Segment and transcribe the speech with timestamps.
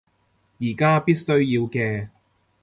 [0.59, 2.09] 而家必須要嘅